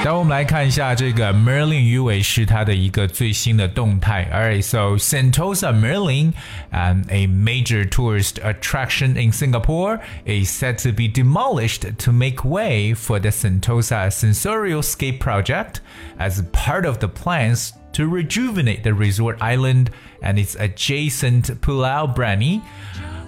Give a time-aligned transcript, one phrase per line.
[0.05, 4.29] 然后我们来看一下这个 Merlin 鱼尾狮它的一个最新的动态。
[4.31, 6.33] Alright, so Sentosa Merlin,
[6.71, 12.93] um, a major tourist attraction in Singapore, is said to be demolished to make way
[12.93, 15.81] for the Sentosa Sensorial Scape project
[16.19, 19.90] as part of the plans to rejuvenate the resort island
[20.22, 22.62] and its adjacent Pulau Brani.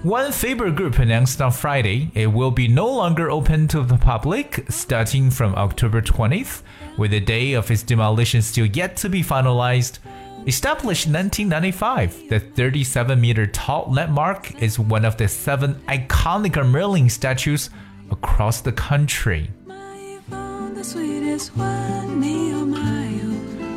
[0.03, 4.65] One favorite group announced on Friday it will be no longer open to the public
[4.69, 6.63] starting from October 20th,
[6.99, 9.99] with the day of its demolition still yet to be finalized.
[10.45, 17.09] Established in 1995, the 37 meter tall landmark is one of the seven iconic Merlin
[17.09, 17.71] statues
[18.11, 19.51] across the country.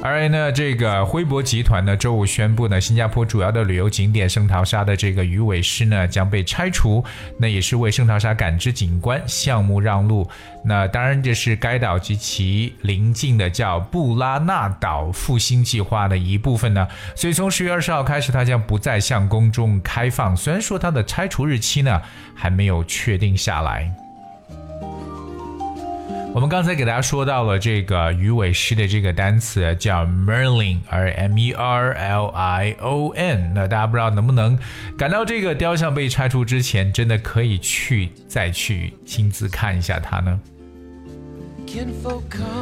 [0.08, 7.04] 而呢这个辉博集团呢，周五宣布呢，新加坡主要的旅游景点圣淘沙的这个鱼尾狮呢将被拆除，
[7.40, 10.30] 那也是为圣淘沙感知景观项目让路。
[10.64, 16.88] 那当然，这是该岛及其邻近的叫布拉纳岛复兴计划的一部分呢。
[17.16, 20.38] 所以从十月二十号开始，它将不再向公众开放。
[20.38, 22.00] 虽然说它的拆除日期呢
[22.36, 24.05] 还没有确定下来。
[26.36, 33.54] 我们刚才给大家说到了这个鱼尾狮的这个单词叫 Merlin，而 M E R L I O N。
[33.56, 34.60] 那大家不知道能不能
[34.98, 40.38] 赶到这个雕像被拆除之前，真的可以去再去亲自看一下它呢？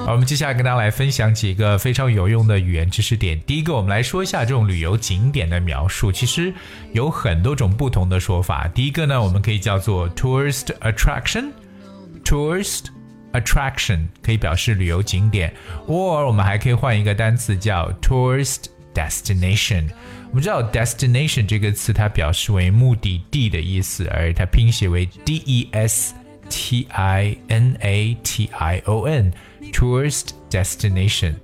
[0.06, 3.42] 我们接下来跟大家来分享几个非常有用的语言知识点。
[3.42, 6.54] 第一个，我们来说一下这种旅游景点的描述，其实
[6.92, 8.68] 有很多种不同的说法。
[8.68, 12.93] 第一个呢，我们可以叫做 tourist attraction，tourist。
[13.33, 15.53] attraction 可以表示旅游景点，
[15.87, 19.89] or 我们还可以换一个单词叫 tourist destination。
[20.31, 26.15] 我们知道 destination 这个词它表示为目的地的意思，而它拼写为 d e s
[26.51, 31.35] t i n a t i o n，tourist destination。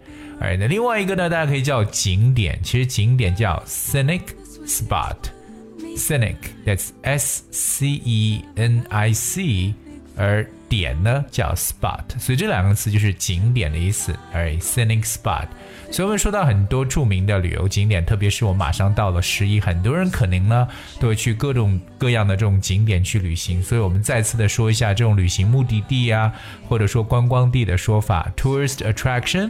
[0.40, 4.22] 哎，那另外一个呢，大家可以叫景点，其实景点叫 scenic
[4.66, 9.74] spot。scenic，that's s c e n i c，
[10.16, 15.47] 而 点呢叫 spot，所以这两个词就是景点的意思，而 scenic spot。
[15.91, 20.67] 所以我们说到很多著名的旅游景点，特别是我马上到了十一，很多人可能呢
[20.99, 23.61] 都会去各种各样的这种景点去旅行。
[23.61, 26.31] 所以我们再次的说一下这种旅行目的地啊，
[26.67, 29.49] 或者说观光地的说法：tourist attraction、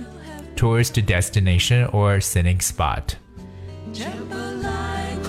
[0.56, 3.04] tourist destination or scenic spot。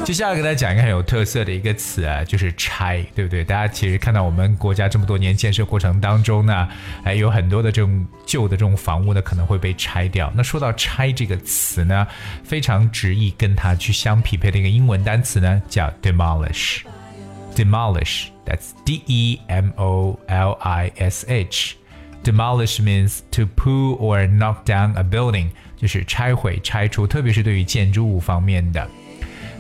[0.02, 3.44] 接下来给大家讲一个很有特色的一个词啊，就是拆，对不对？
[3.44, 6.68] 大家其实看到我们国家这么多年建设过程当中呢，
[7.04, 10.32] 哎，有很多的这种旧的这种房屋呢可能会被拆掉。
[10.34, 12.04] 那说到拆这个词呢，
[12.42, 21.76] 非常直译跟它去相匹配的一个英文单词呢叫 demolish，demolish，that's D E M O L I S H。
[22.24, 28.88] Demolish means to pull or knock down a building，就是拆毁、拆除，特别是对于建筑物方面的。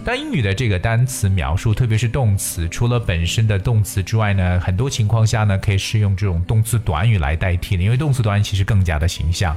[0.04, 9.56] 但英语的这个单词描述，特别是动词，除了本身的动词之外呢，很多情况下呢，可以是用这种动词短语来代替的，因为动词短语其实更加的形象。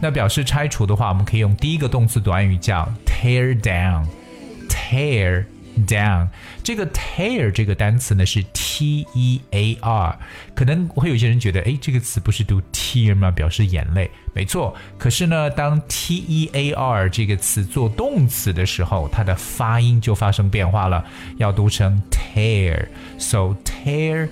[0.00, 5.44] 那表示拆除的话，我们可以用第一个动词短语叫 tear down，tear。
[5.86, 6.28] Down
[6.62, 10.18] 这个 tear 这个单词呢是 t e a r，
[10.54, 13.30] 可能会有些人觉得，哎，这个词不是读 tear 吗？
[13.30, 14.74] 表示眼泪，没错。
[14.98, 21.04] 可是呢，当 t e a r 这个词做动词的时候，它的发音就发生变化了，
[21.36, 22.88] 要读成 tear。
[23.18, 24.28] So tear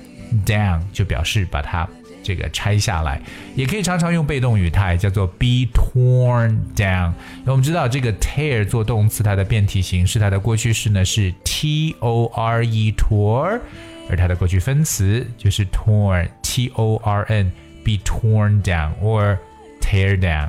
[0.47, 1.89] down 就表示把它。
[2.23, 3.21] 这个拆下来，
[3.55, 7.13] 也可以常常用被动语态，叫做 be torn down。
[7.45, 13.61] 那我们知道这个 tear 做动词，它的变体形式，它的过去式呢是 t o r e tore，
[14.09, 17.51] 而它的过去分词就是 torn t o r n
[17.85, 19.39] be torn down or
[19.81, 20.49] tear down。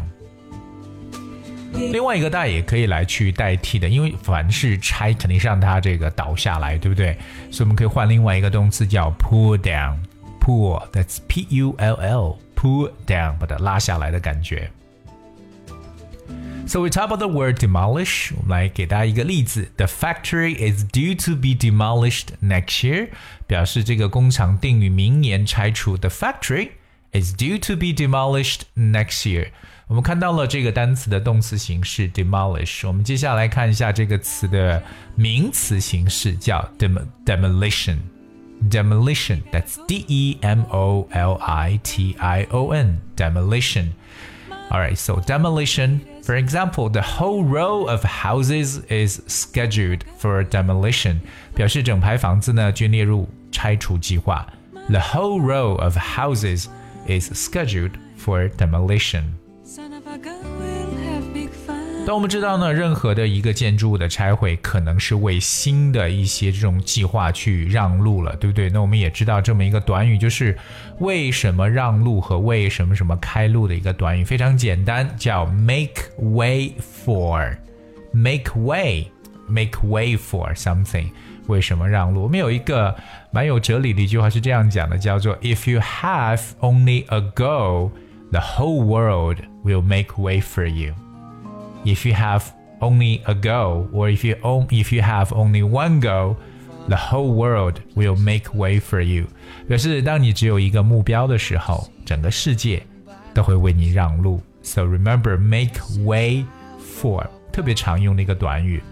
[1.73, 7.17] 另外一个大家也可以来去代替的，因为凡是拆肯定是让它这个倒下来，对不对？
[7.49, 9.95] 所以我们可以换另外一个动词叫 pull down。
[10.40, 14.70] pull that's P U L L pull down 把它拉下来的感觉。
[16.68, 18.32] So we talk about the word demolish.
[18.36, 23.10] 我们来给大家一个例子：The factory is due to be demolished next year，
[23.46, 25.96] 表示这个工厂定于明年拆除。
[25.96, 26.70] The factory
[27.12, 29.50] is due to be demolished next year。
[29.86, 32.84] 我们看到了这个单词的动词形式 demolish。
[32.88, 34.82] 我们接下来看一下这个词的
[35.14, 37.98] 名词形式，叫 dem demolition。
[38.68, 39.42] demolition.
[39.52, 43.00] That's D E M O L I T I O N.
[43.16, 43.94] Demolition.
[44.70, 46.00] Alright, so demolition.
[46.22, 51.20] For example, the whole row of houses is scheduled for demolition.
[51.54, 54.46] 表示整排房子呢均列入拆除计划。
[54.88, 56.66] The whole row of houses
[57.06, 59.22] is scheduled for demolition.
[62.03, 68.69] 但我们知道呢，任何的一个建筑物的拆毁，可能是为新的一些这种计划去让路了，对不对？
[68.69, 70.57] 那我们也知道这么一个短语，就是
[70.99, 76.73] 为什么让路和为什么什么开路的一个短语，非常简单，叫 make way
[77.05, 81.05] for，make way，make way for something，
[81.47, 82.23] 为什么让路？
[82.23, 82.93] 我们有一个
[83.31, 90.93] 蛮有哲理的一句话是这样讲的，叫做 If you have only a go，the whole world will make way for you。
[91.84, 92.42] if you have
[92.80, 94.36] only a go, or if you
[94.70, 96.36] if you have only one go,
[96.88, 99.26] the whole world will make way for you。
[99.66, 102.82] 表示当你只有一个目标的时候，整个世界
[103.34, 104.40] 都会为你让路。
[104.62, 106.44] So remember, make way
[106.78, 108.82] for 特别常用的一个短语。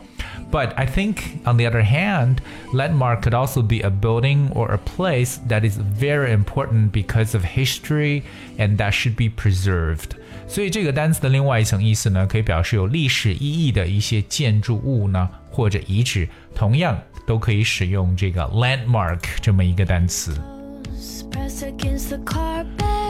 [0.51, 2.37] But I think, on the other hand,
[2.73, 7.45] landmark could also be a building or a place that is very important because of
[7.45, 8.23] history
[8.59, 10.17] and that should be preserved.
[10.47, 20.37] 所以这个单词的另外一层意思呢，可以表示有历史意义的一些建筑物呢，或者遗址，同样都可以使用这个 landmark 这么一个单词。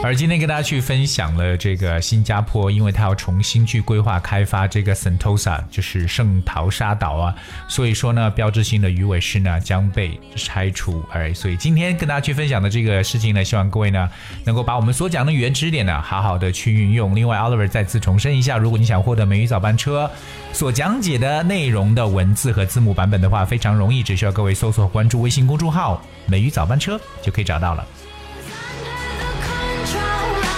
[0.04, 7.36] 而今天跟大家去分享了这个新加坡，因为它要重新去规划开发这个 Sentosa，就是圣淘沙岛啊，
[7.68, 11.04] 所以说呢，标志性的鱼尾狮呢将被拆除。
[11.12, 14.10] 而所以今天跟大家去分享的这个事情呢，希望各位呢
[14.46, 17.14] 能够把我们所讲的语言知识点呢好好的去运用。
[17.14, 20.10] 另外，Oliver 再次重申一下，如果你想获得美语早班车
[20.54, 27.86] 所讲解的内容的文字和字幕版本的话，非常容易，只需要各位搜索关注微信公众号“美语早班车”就可以找到了。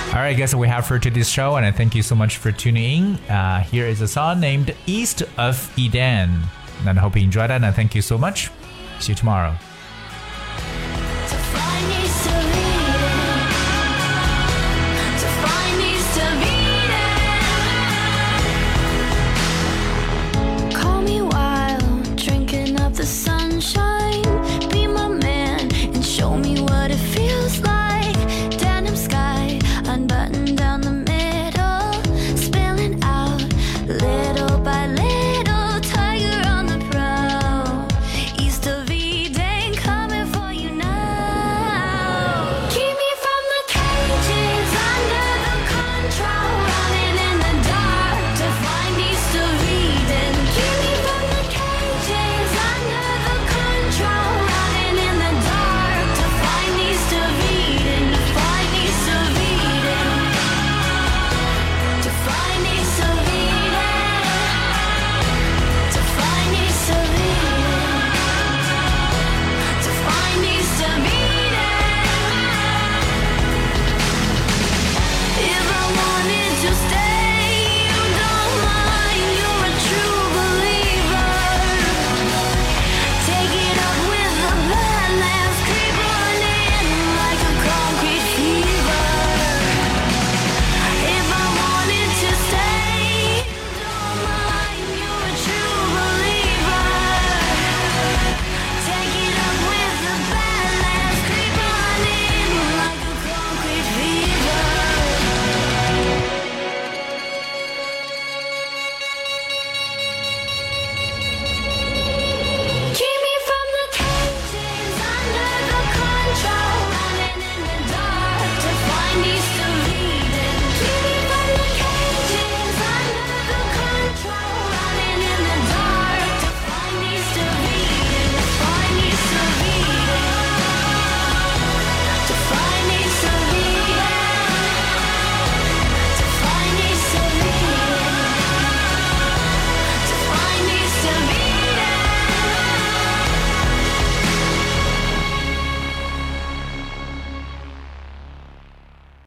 [0.10, 2.52] All right, guys, we have for today's show, and I thank you so much for
[2.52, 3.30] tuning in.
[3.30, 6.42] Uh, here is a song named East of Eden.
[6.84, 8.50] And I hope you enjoyed it, and thank you so much.
[9.00, 9.56] See you tomorrow.